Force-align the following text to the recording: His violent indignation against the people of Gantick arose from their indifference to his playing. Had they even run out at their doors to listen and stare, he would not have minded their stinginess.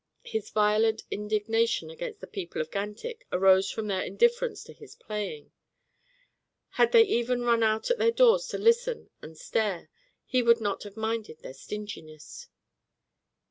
His 0.25 0.49
violent 0.49 1.03
indignation 1.11 1.91
against 1.91 2.21
the 2.21 2.25
people 2.25 2.59
of 2.59 2.71
Gantick 2.71 3.27
arose 3.31 3.69
from 3.69 3.85
their 3.85 4.01
indifference 4.01 4.63
to 4.63 4.73
his 4.73 4.95
playing. 4.95 5.51
Had 6.69 6.91
they 6.91 7.03
even 7.03 7.43
run 7.43 7.61
out 7.61 7.91
at 7.91 7.99
their 7.99 8.09
doors 8.09 8.47
to 8.47 8.57
listen 8.57 9.11
and 9.21 9.37
stare, 9.37 9.91
he 10.25 10.41
would 10.41 10.59
not 10.59 10.81
have 10.85 10.97
minded 10.97 11.41
their 11.43 11.53
stinginess. 11.53 12.47